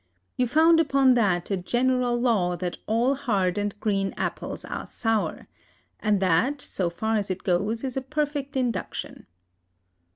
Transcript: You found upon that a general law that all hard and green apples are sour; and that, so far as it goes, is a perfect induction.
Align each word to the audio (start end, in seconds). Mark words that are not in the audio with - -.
You 0.35 0.47
found 0.47 0.79
upon 0.79 1.11
that 1.13 1.51
a 1.51 1.57
general 1.57 2.19
law 2.19 2.55
that 2.55 2.79
all 2.87 3.13
hard 3.13 3.59
and 3.59 3.79
green 3.79 4.15
apples 4.17 4.65
are 4.65 4.87
sour; 4.87 5.47
and 5.99 6.19
that, 6.19 6.59
so 6.59 6.89
far 6.89 7.17
as 7.17 7.29
it 7.29 7.43
goes, 7.43 7.83
is 7.83 7.95
a 7.95 8.01
perfect 8.01 8.57
induction. 8.57 9.27